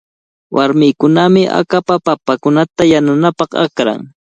Warmikunami 0.55 1.43
akapa 1.59 1.95
papakunata 2.05 2.81
yanunapaq 2.91 3.51
akran. 3.65 3.99